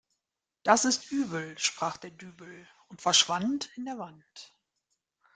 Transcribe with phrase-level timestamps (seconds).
[0.63, 4.55] Das ist übel sprach der Dübel und verschwand in der Wand.